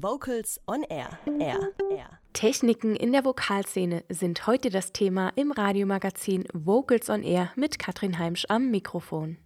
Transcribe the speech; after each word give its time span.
Vocals 0.00 0.60
on 0.68 0.84
Air. 0.84 1.18
Air. 1.40 1.72
Air. 1.90 2.20
Techniken 2.32 2.94
in 2.94 3.10
der 3.10 3.24
Vokalszene 3.24 4.04
sind 4.08 4.46
heute 4.46 4.70
das 4.70 4.92
Thema 4.92 5.32
im 5.34 5.50
Radiomagazin 5.50 6.44
Vocals 6.52 7.10
on 7.10 7.24
Air 7.24 7.50
mit 7.56 7.80
Katrin 7.80 8.16
Heimsch 8.16 8.44
am 8.48 8.70
Mikrofon. 8.70 9.38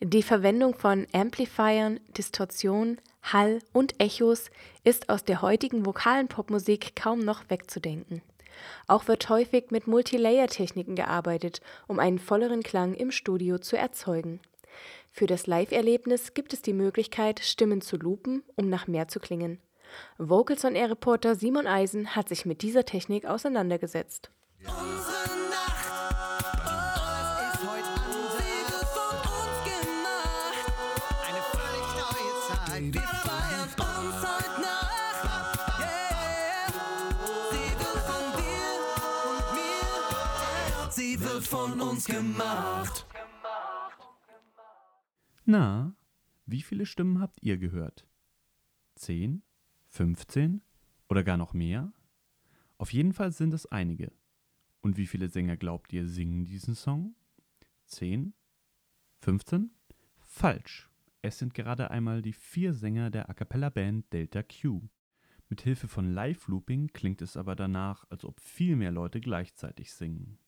Die 0.00 0.22
Verwendung 0.22 0.74
von 0.74 1.08
Amplifiern, 1.12 1.98
Distortion, 2.16 3.00
Hall 3.24 3.58
und 3.72 4.00
Echos 4.00 4.50
ist 4.84 5.08
aus 5.08 5.24
der 5.24 5.42
heutigen 5.42 5.84
vokalen 5.84 6.28
Popmusik 6.28 6.94
kaum 6.94 7.18
noch 7.18 7.50
wegzudenken. 7.50 8.22
Auch 8.86 9.08
wird 9.08 9.28
häufig 9.28 9.72
mit 9.72 9.88
Multilayer-Techniken 9.88 10.94
gearbeitet, 10.94 11.60
um 11.88 11.98
einen 11.98 12.20
volleren 12.20 12.62
Klang 12.62 12.94
im 12.94 13.10
Studio 13.10 13.58
zu 13.58 13.76
erzeugen. 13.76 14.38
Für 15.10 15.26
das 15.26 15.46
Live-Erlebnis 15.46 16.34
gibt 16.34 16.52
es 16.52 16.62
die 16.62 16.72
Möglichkeit, 16.72 17.40
Stimmen 17.40 17.80
zu 17.80 17.96
loopen, 17.96 18.42
um 18.54 18.68
nach 18.68 18.86
mehr 18.86 19.08
zu 19.08 19.20
klingen. 19.20 19.60
Vocals 20.18 20.64
on 20.64 20.74
Air 20.74 20.90
Reporter 20.90 21.34
Simon 21.34 21.66
Eisen 21.66 22.14
hat 22.14 22.28
sich 22.28 22.44
mit 22.44 22.62
dieser 22.62 22.84
Technik 22.84 23.24
auseinandergesetzt. 23.24 24.30
Unsere 24.60 24.80
Nacht, 25.50 25.86
es 26.64 27.60
ist 27.60 27.68
heute 27.68 27.88
anders. 27.88 28.36
Sie 40.90 41.20
wird 41.20 41.46
von 41.46 41.80
uns 41.80 42.06
gemacht. 42.06 43.06
Na, 45.48 45.94
wie 46.44 46.60
viele 46.60 46.86
Stimmen 46.86 47.20
habt 47.20 47.40
ihr 47.40 47.56
gehört? 47.56 48.04
Zehn? 48.96 49.44
15 49.86 50.60
oder 51.08 51.22
gar 51.22 51.36
noch 51.36 51.54
mehr? 51.54 51.92
Auf 52.78 52.92
jeden 52.92 53.12
Fall 53.12 53.30
sind 53.30 53.54
es 53.54 53.64
einige. 53.66 54.10
Und 54.80 54.96
wie 54.96 55.06
viele 55.06 55.28
Sänger 55.28 55.56
glaubt 55.56 55.92
ihr 55.92 56.08
singen 56.08 56.44
diesen 56.44 56.74
Song? 56.74 57.14
10? 57.84 58.34
15? 59.20 59.70
Falsch. 60.18 60.90
Es 61.22 61.38
sind 61.38 61.54
gerade 61.54 61.92
einmal 61.92 62.22
die 62.22 62.32
vier 62.32 62.74
Sänger 62.74 63.10
der 63.10 63.30
A 63.30 63.34
cappella 63.34 63.70
Band 63.70 64.12
Delta 64.12 64.42
Q. 64.42 64.82
Mit 65.48 65.60
Hilfe 65.60 65.86
von 65.86 66.12
Live-Looping 66.12 66.88
klingt 66.92 67.22
es 67.22 67.36
aber 67.36 67.54
danach, 67.54 68.04
als 68.10 68.24
ob 68.24 68.40
viel 68.40 68.74
mehr 68.74 68.90
Leute 68.90 69.20
gleichzeitig 69.20 69.92
singen. 69.92 70.40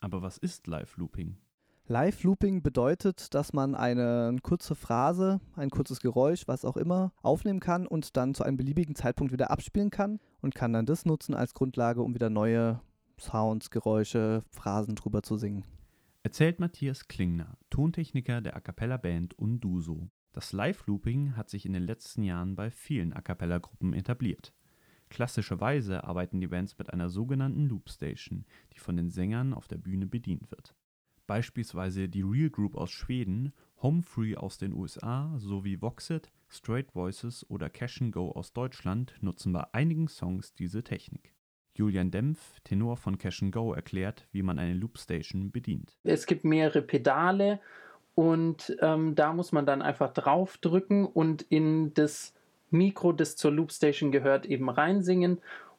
Aber 0.00 0.22
was 0.22 0.38
ist 0.38 0.66
Live-Looping? 0.66 1.36
Live-Looping 1.88 2.64
bedeutet, 2.64 3.32
dass 3.32 3.52
man 3.52 3.76
eine 3.76 4.34
kurze 4.42 4.74
Phrase, 4.74 5.40
ein 5.54 5.70
kurzes 5.70 6.00
Geräusch, 6.00 6.48
was 6.48 6.64
auch 6.64 6.76
immer, 6.76 7.12
aufnehmen 7.22 7.60
kann 7.60 7.86
und 7.86 8.16
dann 8.16 8.34
zu 8.34 8.42
einem 8.42 8.56
beliebigen 8.56 8.96
Zeitpunkt 8.96 9.32
wieder 9.32 9.52
abspielen 9.52 9.90
kann 9.90 10.18
und 10.40 10.56
kann 10.56 10.72
dann 10.72 10.84
das 10.84 11.04
nutzen 11.04 11.32
als 11.32 11.54
Grundlage, 11.54 12.02
um 12.02 12.12
wieder 12.12 12.28
neue 12.28 12.80
Sounds, 13.20 13.70
Geräusche, 13.70 14.42
Phrasen 14.50 14.96
drüber 14.96 15.22
zu 15.22 15.36
singen. 15.36 15.62
Erzählt 16.24 16.58
Matthias 16.58 17.06
Klingner, 17.06 17.56
Tontechniker 17.70 18.40
der 18.40 18.56
A 18.56 18.60
cappella 18.60 18.96
Band 18.96 19.38
Unduso. 19.38 20.08
Das 20.32 20.52
Live-Looping 20.52 21.36
hat 21.36 21.50
sich 21.50 21.66
in 21.66 21.72
den 21.72 21.84
letzten 21.84 22.24
Jahren 22.24 22.56
bei 22.56 22.68
vielen 22.72 23.12
A 23.12 23.20
cappella 23.20 23.58
Gruppen 23.58 23.92
etabliert. 23.92 24.52
Klassischerweise 25.08 26.02
arbeiten 26.02 26.40
die 26.40 26.48
Bands 26.48 26.76
mit 26.78 26.92
einer 26.92 27.10
sogenannten 27.10 27.68
Loopstation, 27.68 28.44
die 28.74 28.80
von 28.80 28.96
den 28.96 29.10
Sängern 29.10 29.54
auf 29.54 29.68
der 29.68 29.78
Bühne 29.78 30.08
bedient 30.08 30.50
wird. 30.50 30.74
Beispielsweise 31.26 32.08
die 32.08 32.22
Real 32.22 32.50
Group 32.50 32.76
aus 32.76 32.90
Schweden, 32.90 33.52
Home 33.82 34.02
Free 34.02 34.36
aus 34.36 34.58
den 34.58 34.72
USA 34.72 35.34
sowie 35.38 35.80
Voxit, 35.80 36.30
Straight 36.48 36.94
Voices 36.94 37.44
oder 37.50 37.68
Cash 37.68 38.02
Go 38.10 38.30
aus 38.30 38.52
Deutschland 38.52 39.14
nutzen 39.20 39.52
bei 39.52 39.64
einigen 39.72 40.08
Songs 40.08 40.54
diese 40.54 40.82
Technik. 40.82 41.34
Julian 41.74 42.10
Dempf, 42.10 42.60
Tenor 42.64 42.96
von 42.96 43.18
Cash 43.18 43.44
Go, 43.50 43.72
erklärt, 43.72 44.26
wie 44.32 44.42
man 44.42 44.58
eine 44.58 44.74
Loopstation 44.74 45.50
bedient. 45.50 45.98
Es 46.04 46.26
gibt 46.26 46.44
mehrere 46.44 46.80
Pedale 46.80 47.60
und 48.14 48.76
ähm, 48.80 49.14
da 49.14 49.32
muss 49.34 49.52
man 49.52 49.66
dann 49.66 49.82
einfach 49.82 50.12
draufdrücken 50.12 51.04
und 51.04 51.42
in 51.42 51.92
das 51.92 52.32
Mikro, 52.70 53.12
das 53.12 53.36
zur 53.36 53.52
Loopstation 53.52 54.10
gehört, 54.10 54.46
eben 54.46 54.70
reinsingen. 54.70 55.38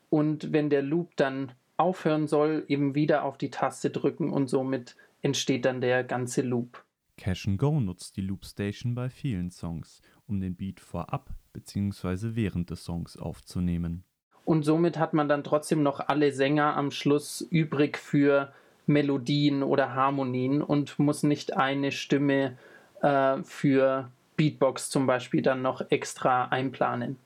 Und 0.10 0.54
wenn 0.54 0.70
der 0.70 0.84
Loop 0.84 1.16
dann 1.16 1.52
aufhören 1.78 2.28
soll, 2.28 2.64
eben 2.68 2.96
wieder 2.96 3.24
auf 3.24 3.38
die 3.38 3.50
Taste 3.50 3.90
drücken 3.90 4.32
und 4.32 4.48
somit 4.48 4.96
entsteht 5.22 5.66
dann 5.66 5.82
der 5.82 6.04
ganze 6.04 6.42
Loop. 6.42 6.84
Cash 7.18 7.50
Go 7.58 7.80
nutzt 7.80 8.16
die 8.16 8.22
Loopstation 8.22 8.94
bei 8.94 9.10
vielen 9.10 9.50
Songs, 9.50 10.02
um 10.28 10.40
den 10.40 10.56
Beat 10.56 10.80
vorab 10.80 11.32
bzw. 11.54 12.36
während 12.36 12.70
des 12.70 12.84
Songs 12.84 13.18
aufzunehmen. 13.18 14.04
Und 14.46 14.64
somit 14.64 14.98
hat 14.98 15.14
man 15.14 15.28
dann 15.28 15.44
trotzdem 15.44 15.84
noch 15.84 16.00
alle 16.00 16.32
Sänger 16.32 16.78
am 16.78 16.92
Schluss 16.92 17.42
übrig 17.42 17.98
für 17.98 18.54
Melodien 18.86 19.64
oder 19.64 19.94
Harmonien 19.94 20.62
und 20.62 20.98
muss 21.00 21.24
nicht 21.24 21.58
eine 21.58 21.92
Stimme 21.92 22.58
äh, 23.02 23.44
für 23.44 24.10
Beatbox 24.38 24.90
zum 24.90 25.08
Beispiel 25.08 25.42
dann 25.42 25.62
noch 25.62 25.82
extra 25.92 26.46
einplanen. 26.46 27.18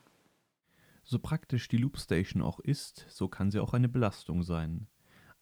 So 1.04 1.20
praktisch 1.20 1.68
die 1.68 1.78
Loopstation 1.78 2.42
auch 2.42 2.60
ist, 2.60 3.06
so 3.10 3.28
kann 3.28 3.52
sie 3.52 3.60
auch 3.60 3.74
eine 3.74 3.90
Belastung 3.90 4.44
sein. 4.44 4.88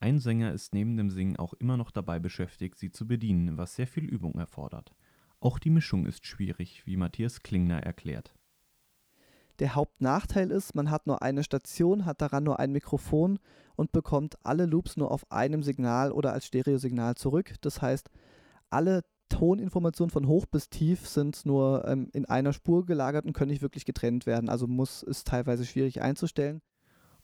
Ein 0.02 0.20
Sänger 0.20 0.54
ist 0.54 0.74
neben 0.74 0.96
dem 0.96 1.10
Singen 1.10 1.38
auch 1.38 1.54
immer 1.54 1.76
noch 1.76 1.92
dabei 1.92 2.20
beschäftigt, 2.20 2.78
sie 2.78 2.90
zu 2.90 3.06
bedienen, 3.06 3.58
was 3.58 3.76
sehr 3.76 3.88
viel 3.88 4.06
Übung 4.06 4.36
erfordert. 4.36 4.94
Auch 5.42 5.60
die 5.60 5.70
Mischung 5.70 6.06
ist 6.06 6.26
schwierig, 6.26 6.86
wie 6.86 6.96
Matthias 6.96 7.44
Klingner 7.44 7.84
erklärt. 7.84 8.34
Der 9.60 9.76
Hauptnachteil 9.76 10.52
ist, 10.52 10.74
man 10.74 10.90
hat 10.90 11.06
nur 11.06 11.22
eine 11.22 11.44
Station, 11.44 12.06
hat 12.06 12.22
daran 12.22 12.46
nur 12.46 12.60
ein 12.60 12.72
Mikrofon 12.72 13.40
und 13.76 13.92
bekommt 13.92 14.38
alle 14.44 14.66
Loops 14.66 14.96
nur 14.96 15.12
auf 15.12 15.30
einem 15.32 15.64
Signal 15.64 16.14
oder 16.14 16.31
als 16.31 16.46
Stereosignal 16.46 17.16
zurück. 17.16 17.56
Das 17.60 17.81
heißt, 17.81 18.10
alle 18.70 19.04
Toninformationen 19.28 20.12
von 20.12 20.28
hoch 20.28 20.46
bis 20.46 20.70
tief 20.70 21.08
sind 21.08 21.46
nur 21.46 21.86
ähm, 21.86 22.10
in 22.14 22.26
einer 22.26 22.54
Spur 22.54 22.86
gelagert 22.86 23.26
und 23.26 23.34
können 23.34 23.52
nicht 23.52 23.62
wirklich 23.62 23.86
getrennt 23.86 24.26
werden. 24.26 24.50
Also 24.50 24.66
muss 24.66 25.04
ist 25.04 25.28
teilweise 25.28 25.66
schwierig 25.66 26.02
einzustellen. 26.02 26.62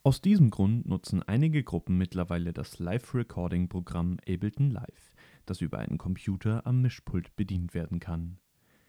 Aus 0.05 0.21
diesem 0.21 0.51
Grund 0.51 0.88
nutzen 0.88 1.23
einige 1.23 1.63
Gruppen 1.63 1.97
mittlerweile 1.97 2.53
das 2.53 2.77
Live-Recording-Programm 2.77 4.19
Ableton 4.19 4.69
Live, 4.69 5.16
das 5.47 5.61
über 5.61 5.79
einen 5.79 5.97
Computer 5.97 6.67
am 6.67 6.83
Mischpult 6.83 7.35
bedient 7.35 7.73
werden 7.73 7.99
kann. 7.99 8.38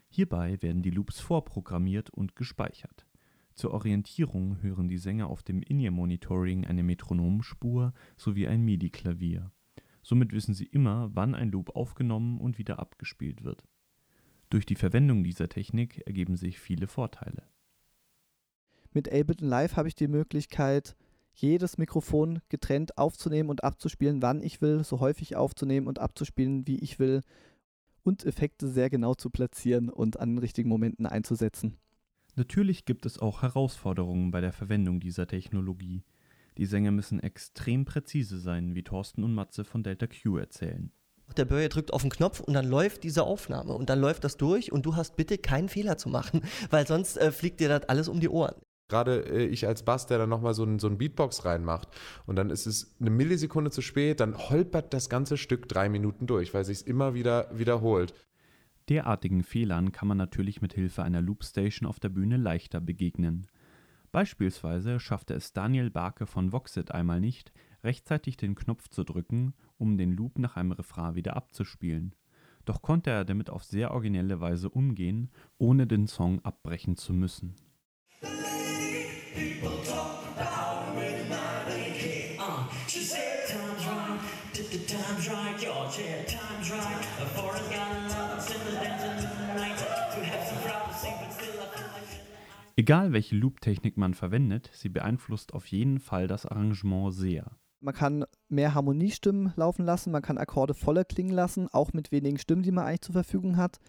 Hierbei 0.09 0.61
werden 0.61 0.83
die 0.83 0.91
Loops 0.91 1.19
vorprogrammiert 1.19 2.11
und 2.11 2.35
gespeichert. 2.35 3.07
Zur 3.55 3.71
Orientierung 3.71 4.61
hören 4.61 4.87
die 4.87 4.99
Sänger 4.99 5.31
auf 5.31 5.41
dem 5.41 5.63
In-Ear-Monitoring 5.63 6.67
eine 6.67 6.83
Metronomspur 6.83 7.95
sowie 8.15 8.45
ein 8.45 8.61
MIDI-Klavier. 8.61 9.51
Somit 10.03 10.33
wissen 10.33 10.53
sie 10.53 10.67
immer, 10.67 11.09
wann 11.15 11.33
ein 11.33 11.49
Loop 11.49 11.75
aufgenommen 11.75 12.39
und 12.39 12.59
wieder 12.59 12.77
abgespielt 12.77 13.43
wird. 13.43 13.63
Durch 14.51 14.67
die 14.67 14.75
Verwendung 14.75 15.23
dieser 15.23 15.49
Technik 15.49 15.97
ergeben 16.05 16.35
sich 16.35 16.59
viele 16.59 16.85
Vorteile. 16.85 17.41
Mit 18.93 19.11
Ableton 19.11 19.47
Live 19.47 19.75
habe 19.75 19.87
ich 19.87 19.95
die 19.95 20.07
Möglichkeit, 20.07 20.95
jedes 21.37 21.77
Mikrofon 21.77 22.39
getrennt 22.49 22.97
aufzunehmen 22.97 23.49
und 23.49 23.63
abzuspielen, 23.63 24.21
wann 24.21 24.41
ich 24.41 24.61
will, 24.61 24.83
so 24.83 24.99
häufig 24.99 25.35
aufzunehmen 25.35 25.87
und 25.87 25.99
abzuspielen, 25.99 26.67
wie 26.67 26.79
ich 26.79 26.99
will 26.99 27.21
und 28.03 28.25
Effekte 28.25 28.67
sehr 28.67 28.89
genau 28.89 29.13
zu 29.13 29.29
platzieren 29.29 29.89
und 29.89 30.19
an 30.19 30.31
den 30.31 30.37
richtigen 30.39 30.69
Momenten 30.69 31.05
einzusetzen. 31.05 31.77
Natürlich 32.35 32.85
gibt 32.85 33.05
es 33.05 33.19
auch 33.19 33.41
Herausforderungen 33.41 34.31
bei 34.31 34.41
der 34.41 34.53
Verwendung 34.53 34.99
dieser 34.99 35.27
Technologie. 35.27 36.03
Die 36.57 36.65
Sänger 36.65 36.91
müssen 36.91 37.19
extrem 37.19 37.85
präzise 37.85 38.39
sein, 38.39 38.75
wie 38.75 38.83
Thorsten 38.83 39.23
und 39.23 39.33
Matze 39.33 39.63
von 39.63 39.83
Delta 39.83 40.07
Q 40.07 40.37
erzählen. 40.37 40.91
Der 41.35 41.45
Börje 41.45 41.69
drückt 41.69 41.93
auf 41.93 42.01
den 42.01 42.09
Knopf 42.09 42.39
und 42.39 42.53
dann 42.53 42.65
läuft 42.65 43.03
diese 43.03 43.23
Aufnahme 43.23 43.73
und 43.73 43.89
dann 43.89 43.99
läuft 43.99 44.23
das 44.23 44.37
durch 44.37 44.71
und 44.71 44.85
du 44.85 44.95
hast 44.95 45.17
bitte 45.17 45.37
keinen 45.37 45.67
Fehler 45.67 45.97
zu 45.97 46.09
machen, 46.09 46.41
weil 46.69 46.87
sonst 46.87 47.17
äh, 47.17 47.31
fliegt 47.31 47.59
dir 47.59 47.69
das 47.69 47.89
alles 47.89 48.07
um 48.07 48.19
die 48.19 48.29
Ohren. 48.29 48.55
Gerade 48.87 49.25
äh, 49.29 49.45
ich 49.45 49.67
als 49.67 49.83
Bass, 49.83 50.07
der 50.07 50.17
dann 50.17 50.29
nochmal 50.29 50.53
so 50.53 50.63
ein, 50.63 50.79
so 50.79 50.87
ein 50.87 50.97
Beatbox 50.97 51.45
reinmacht 51.45 51.89
und 52.25 52.35
dann 52.35 52.49
ist 52.49 52.65
es 52.65 52.95
eine 52.99 53.09
Millisekunde 53.09 53.71
zu 53.71 53.81
spät, 53.81 54.19
dann 54.19 54.37
holpert 54.37 54.93
das 54.93 55.09
ganze 55.09 55.37
Stück 55.37 55.67
drei 55.67 55.89
Minuten 55.89 56.27
durch, 56.27 56.53
weil 56.53 56.65
sich 56.65 56.79
es 56.79 56.83
immer 56.83 57.13
wieder 57.13 57.49
wiederholt. 57.51 58.13
Derartigen 58.89 59.43
Fehlern 59.43 59.91
kann 59.91 60.07
man 60.07 60.17
natürlich 60.17 60.61
mit 60.61 60.73
Hilfe 60.73 61.03
einer 61.03 61.21
Loopstation 61.21 61.87
auf 61.89 61.99
der 61.99 62.09
Bühne 62.09 62.37
leichter 62.37 62.79
begegnen. 62.79 63.47
Beispielsweise 64.13 65.01
schaffte 65.01 65.33
es 65.33 65.51
Daniel 65.51 65.89
Barke 65.89 66.25
von 66.25 66.53
Voxit 66.53 66.91
einmal 66.91 67.19
nicht, 67.19 67.51
rechtzeitig 67.83 68.37
den 68.37 68.55
Knopf 68.55 68.87
zu 68.87 69.03
drücken, 69.03 69.53
um 69.77 69.97
den 69.97 70.13
Loop 70.13 70.39
nach 70.39 70.55
einem 70.55 70.71
Refrain 70.71 71.15
wieder 71.15 71.35
abzuspielen. 71.35 72.15
Doch 72.63 72.81
konnte 72.81 73.09
er 73.09 73.25
damit 73.25 73.49
auf 73.49 73.63
sehr 73.63 73.91
originelle 73.91 74.39
Weise 74.39 74.69
umgehen, 74.69 75.29
ohne 75.57 75.87
den 75.87 76.07
Song 76.07 76.43
abbrechen 76.43 76.95
zu 76.95 77.13
müssen. 77.13 77.55
Egal 92.79 93.11
welche 93.11 93.35
Loop-Technik 93.35 93.97
man 93.97 94.13
verwendet, 94.13 94.69
sie 94.73 94.89
beeinflusst 94.89 95.53
auf 95.53 95.65
jeden 95.65 95.99
Fall 95.99 96.27
das 96.27 96.45
Arrangement 96.45 97.13
sehr. 97.13 97.51
Man 97.79 97.93
kann 97.93 98.25
mehr 98.49 98.75
Harmoniestimmen 98.75 99.51
laufen 99.55 99.83
lassen, 99.83 100.11
man 100.11 100.21
kann 100.21 100.37
Akkorde 100.37 100.73
voller 100.73 101.03
klingen 101.03 101.33
lassen, 101.33 101.67
auch 101.71 101.93
mit 101.93 102.11
wenigen 102.11 102.37
Stimmen, 102.37 102.63
die 102.63 102.71
man 102.71 102.85
eigentlich 102.85 103.01
zur 103.01 103.13
Verfügung 103.13 103.57
hat. 103.57 103.79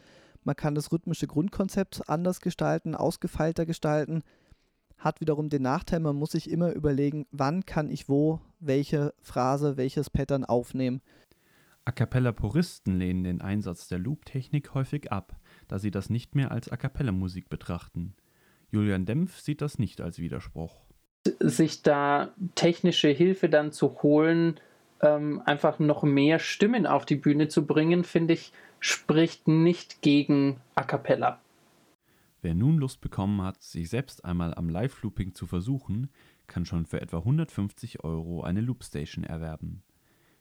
Man 0.43 0.57
kann 0.57 0.75
das 0.75 0.91
rhythmische 0.91 1.27
Grundkonzept 1.27 2.09
anders 2.09 2.41
gestalten, 2.41 2.95
ausgefeilter 2.95 3.67
gestalten. 3.67 4.23
Hat 4.99 5.21
wiederum 5.21 5.49
den 5.49 5.63
Nachteil, 5.63 6.01
man 6.01 6.17
muss 6.17 6.33
sich 6.33 6.51
immer 6.51 6.73
überlegen, 6.73 7.27
wann 7.31 7.65
kann 7.65 7.91
ich 7.91 8.09
wo 8.09 8.41
welche 8.61 9.15
Phrase, 9.21 9.77
welches 9.77 10.11
Pattern 10.11 10.45
aufnehmen. 10.45 11.01
A 11.85 11.93
cappella-Puristen 11.93 12.99
lehnen 12.99 13.25
den 13.25 13.41
Einsatz 13.41 13.89
der 13.89 13.99
Loop-Technik 13.99 14.75
häufig 14.75 15.11
ab, 15.11 15.37
da 15.69 15.79
sie 15.79 15.91
das 15.91 16.11
nicht 16.11 16.35
mehr 16.35 16.51
als 16.51 16.71
A 16.71 16.77
cappella-Musik 16.77 17.49
betrachten. 17.49 18.15
Julian 18.71 19.07
Dempf 19.07 19.39
sieht 19.39 19.63
das 19.63 19.79
nicht 19.79 20.01
als 20.01 20.19
Widerspruch. 20.19 20.83
sich 21.41 21.83
da 21.83 22.33
technische 22.55 23.09
Hilfe 23.09 23.49
dann 23.49 23.73
zu 23.73 24.03
holen, 24.03 24.61
ähm, 25.01 25.43
einfach 25.45 25.79
noch 25.79 26.03
mehr 26.03 26.39
Stimmen 26.39 26.87
auf 26.87 27.07
die 27.07 27.17
Bühne 27.17 27.49
zu 27.49 27.67
bringen, 27.67 28.05
finde 28.05 28.35
ich, 28.35 28.53
spricht 28.81 29.49
nicht 29.49 30.03
gegen 30.03 30.61
A 30.75 30.83
cappella. 30.83 31.41
Wer 32.41 32.55
nun 32.55 32.79
Lust 32.79 33.01
bekommen 33.01 33.43
hat, 33.43 33.63
sich 33.63 33.89
selbst 33.89 34.25
einmal 34.25 34.55
am 34.55 34.69
Live-Looping 34.69 35.35
zu 35.35 35.47
versuchen, 35.47 36.11
kann 36.47 36.65
schon 36.65 36.87
für 36.87 37.01
etwa 37.01 37.19
150 37.19 38.05
Euro 38.05 38.43
eine 38.43 38.61
Loopstation 38.61 39.25
erwerben. 39.25 39.83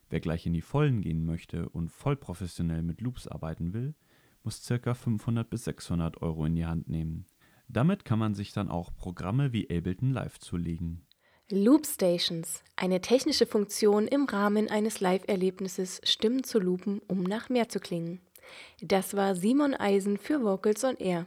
Wer 0.09 0.19
gleich 0.19 0.45
in 0.45 0.53
die 0.53 0.61
Vollen 0.61 1.01
gehen 1.01 1.25
möchte 1.25 1.67
und 1.69 1.91
voll 1.91 2.15
professionell 2.15 2.83
mit 2.83 3.01
Loops 3.01 3.27
arbeiten 3.27 3.73
will, 3.73 3.95
muss 4.43 4.65
ca. 4.65 4.93
500 4.93 5.49
bis 5.49 5.65
600 5.65 6.21
Euro 6.21 6.45
in 6.45 6.55
die 6.55 6.65
Hand 6.65 6.87
nehmen. 6.87 7.25
Damit 7.67 8.05
kann 8.05 8.19
man 8.19 8.33
sich 8.33 8.53
dann 8.53 8.69
auch 8.69 8.95
Programme 8.95 9.51
wie 9.51 9.69
Ableton 9.69 10.11
Live 10.11 10.39
zulegen. 10.39 11.01
Loop 11.49 11.85
Stations, 11.85 12.61
eine 12.75 13.01
technische 13.01 13.45
Funktion 13.45 14.07
im 14.07 14.25
Rahmen 14.25 14.69
eines 14.69 14.99
Live-Erlebnisses, 14.99 15.99
Stimmen 16.03 16.43
zu 16.43 16.59
loopen, 16.59 17.01
um 17.07 17.23
nach 17.23 17.49
mehr 17.49 17.69
zu 17.69 17.79
klingen. 17.79 18.21
Das 18.81 19.15
war 19.15 19.35
Simon 19.35 19.73
Eisen 19.73 20.17
für 20.17 20.43
Vocals 20.43 20.83
on 20.83 20.97
Air. 20.97 21.25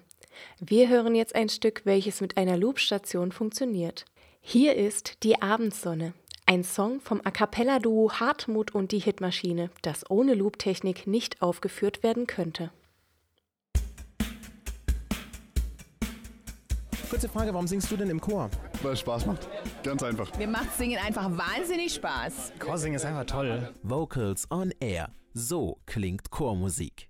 Wir 0.59 0.89
hören 0.89 1.15
jetzt 1.15 1.35
ein 1.35 1.49
Stück, 1.49 1.83
welches 1.85 2.21
mit 2.21 2.37
einer 2.37 2.57
Loopstation 2.57 3.33
funktioniert. 3.33 4.05
Hier 4.41 4.77
ist 4.77 5.23
Die 5.23 5.43
Abendsonne, 5.43 6.15
ein 6.47 6.65
Song 6.65 7.01
vom 7.01 7.21
A 7.25 7.31
cappella-Duo 7.31 8.13
Hartmut 8.13 8.75
und 8.75 8.93
die 8.93 8.99
Hitmaschine, 8.99 9.71
das 9.83 10.09
ohne 10.11 10.35
Loop-Technik 10.35 11.07
nicht 11.07 11.43
aufgeführt 11.43 12.03
werden 12.03 12.27
könnte. 12.27 12.71
Kurze 17.11 17.29
Frage, 17.29 17.53
warum 17.53 17.67
singst 17.67 17.91
du 17.91 17.97
denn 17.97 18.09
im 18.09 18.21
Chor? 18.21 18.49
Weil 18.83 18.93
es 18.93 19.01
Spaß 19.01 19.27
macht. 19.27 19.49
Ganz 19.83 20.03
einfach. 20.03 20.33
Mir 20.39 20.47
macht 20.47 20.73
Singen 20.77 21.01
einfach 21.05 21.29
wahnsinnig 21.37 21.95
Spaß. 21.95 22.53
Chorsingen 22.61 22.97
ist 22.97 23.05
einfach 23.05 23.27
toll. 23.27 23.75
Vocals 23.83 24.49
on 24.51 24.73
Air. 24.79 25.11
So 25.35 25.79
klingt 25.87 26.31
Chormusik. 26.31 27.10